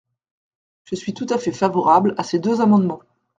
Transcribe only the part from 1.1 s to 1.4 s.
tout à